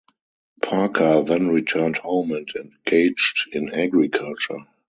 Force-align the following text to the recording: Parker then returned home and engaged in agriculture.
Parker 0.63 1.21
then 1.21 1.49
returned 1.49 1.97
home 1.99 2.31
and 2.31 2.51
engaged 2.55 3.49
in 3.51 3.71
agriculture. 3.71 4.65